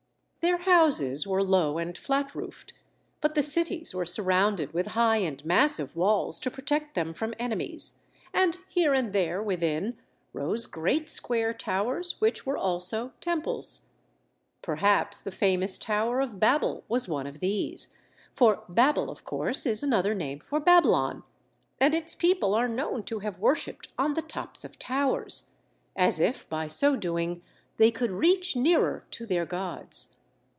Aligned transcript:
Their 0.43 0.57
houses 0.57 1.27
were 1.27 1.43
low 1.43 1.77
and 1.77 1.95
flat 1.95 2.33
roofed, 2.33 2.73
but 3.21 3.35
the 3.35 3.43
cities 3.43 3.93
were 3.93 4.07
surrounded 4.07 4.73
with 4.73 4.87
high 4.97 5.17
and 5.17 5.45
massive 5.45 5.95
walls 5.95 6.39
to 6.39 6.49
protect 6.49 6.95
them 6.95 7.13
from 7.13 7.35
enemies, 7.37 7.99
and 8.33 8.57
here 8.67 8.91
and 8.91 9.13
there 9.13 9.39
within 9.43 9.99
rose 10.33 10.65
great 10.65 11.09
square 11.09 11.53
towers 11.53 12.15
which 12.19 12.43
were 12.43 12.57
also 12.57 13.13
temples. 13.21 13.83
Perhaps 14.63 15.21
the 15.21 15.29
famous 15.31 15.77
Tower 15.77 16.21
of 16.21 16.39
Babel 16.39 16.83
was 16.87 17.07
one 17.07 17.27
of 17.27 17.39
these, 17.39 17.95
for 18.33 18.63
Babel, 18.67 19.11
of 19.11 19.23
course, 19.23 19.67
is 19.67 19.83
another 19.83 20.15
name 20.15 20.39
for 20.39 20.59
Babylon, 20.59 21.21
and 21.79 21.93
its 21.93 22.15
people 22.15 22.55
are 22.55 22.67
known 22.67 23.03
to 23.03 23.19
have 23.19 23.37
worshipped 23.37 23.93
on 23.95 24.15
the 24.15 24.23
tops 24.23 24.65
of 24.65 24.79
towers, 24.79 25.51
as 25.95 26.19
if, 26.19 26.49
by 26.49 26.67
so 26.67 26.95
doing, 26.95 27.43
they 27.77 27.91
could 27.91 28.09
reach 28.09 28.55
nearer 28.55 29.05
to 29.11 29.27
their 29.27 29.45
gods. 29.45 30.17